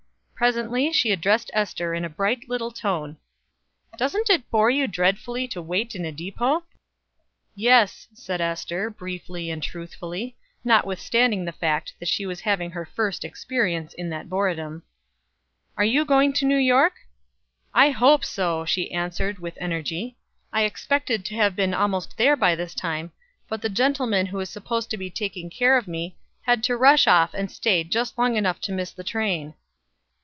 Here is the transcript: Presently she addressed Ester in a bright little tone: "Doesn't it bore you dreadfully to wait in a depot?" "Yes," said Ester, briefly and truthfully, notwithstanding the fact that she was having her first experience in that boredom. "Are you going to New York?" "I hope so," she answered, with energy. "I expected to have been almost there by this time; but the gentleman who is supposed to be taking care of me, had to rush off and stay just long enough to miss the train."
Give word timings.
Presently 0.41 0.91
she 0.91 1.11
addressed 1.11 1.51
Ester 1.53 1.93
in 1.93 2.03
a 2.03 2.09
bright 2.09 2.49
little 2.49 2.71
tone: 2.71 3.17
"Doesn't 3.95 4.27
it 4.27 4.49
bore 4.49 4.71
you 4.71 4.87
dreadfully 4.87 5.47
to 5.49 5.61
wait 5.61 5.93
in 5.93 6.03
a 6.03 6.11
depot?" 6.11 6.63
"Yes," 7.53 8.07
said 8.15 8.41
Ester, 8.41 8.89
briefly 8.89 9.51
and 9.51 9.61
truthfully, 9.61 10.35
notwithstanding 10.63 11.45
the 11.45 11.51
fact 11.51 11.93
that 11.99 12.07
she 12.07 12.25
was 12.25 12.39
having 12.41 12.71
her 12.71 12.87
first 12.87 13.23
experience 13.23 13.93
in 13.93 14.09
that 14.09 14.29
boredom. 14.29 14.81
"Are 15.77 15.85
you 15.85 16.05
going 16.05 16.33
to 16.33 16.45
New 16.47 16.57
York?" 16.57 16.93
"I 17.71 17.91
hope 17.91 18.25
so," 18.25 18.65
she 18.65 18.91
answered, 18.91 19.37
with 19.37 19.55
energy. 19.61 20.17
"I 20.51 20.63
expected 20.63 21.23
to 21.25 21.35
have 21.35 21.55
been 21.55 21.75
almost 21.75 22.17
there 22.17 22.35
by 22.35 22.55
this 22.55 22.73
time; 22.73 23.11
but 23.47 23.61
the 23.61 23.69
gentleman 23.69 24.25
who 24.25 24.39
is 24.39 24.49
supposed 24.49 24.89
to 24.89 24.97
be 24.97 25.11
taking 25.11 25.51
care 25.51 25.77
of 25.77 25.87
me, 25.87 26.17
had 26.41 26.63
to 26.63 26.75
rush 26.77 27.05
off 27.05 27.35
and 27.35 27.51
stay 27.51 27.83
just 27.83 28.17
long 28.17 28.35
enough 28.37 28.59
to 28.61 28.71
miss 28.71 28.89
the 28.91 29.03
train." 29.03 29.53